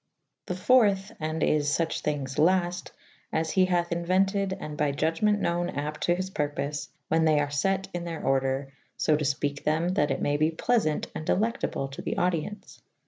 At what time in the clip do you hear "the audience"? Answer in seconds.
12.01-12.81